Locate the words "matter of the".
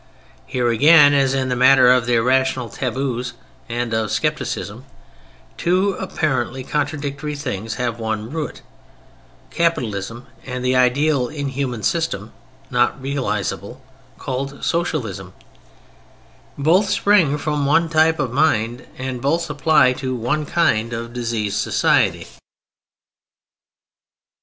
1.55-2.15